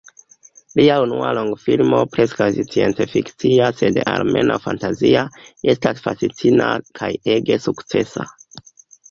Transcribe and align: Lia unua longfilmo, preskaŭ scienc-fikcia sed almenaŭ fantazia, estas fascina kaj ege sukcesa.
Lia 0.77 0.93
unua 1.01 1.33
longfilmo, 1.37 1.99
preskaŭ 2.15 2.47
scienc-fikcia 2.55 3.67
sed 3.83 4.01
almenaŭ 4.15 4.57
fantazia, 4.65 5.27
estas 5.75 6.03
fascina 6.09 6.73
kaj 7.03 7.13
ege 7.37 7.61
sukcesa. 7.69 8.27